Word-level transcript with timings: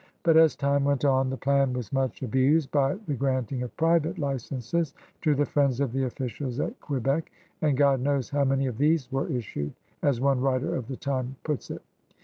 But 0.23 0.35
as 0.35 0.55
time 0.55 0.83
went 0.83 1.05
on 1.05 1.29
the 1.29 1.37
plan 1.37 1.73
was 1.73 1.93
much 1.93 2.23
abused 2.23 2.71
by 2.71 2.95
the 3.05 3.13
granting 3.13 3.61
of 3.61 3.77
private 3.77 4.17
licenses 4.17 4.95
to 5.21 5.35
the 5.35 5.45
friends 5.45 5.79
of 5.79 5.91
the 5.91 6.05
officials 6.05 6.59
at 6.59 6.79
Quebec, 6.81 7.31
and" 7.61 7.77
God 7.77 8.01
knows 8.01 8.31
how 8.31 8.43
many 8.43 8.65
of 8.65 8.79
these 8.79 9.11
were 9.11 9.27
issued," 9.27 9.73
as 10.01 10.19
one 10.19 10.41
writer 10.41 10.73
of 10.73 10.87
the 10.87 10.97
tmie 10.97 11.35
puts 11.43 11.69
it. 11.69 11.83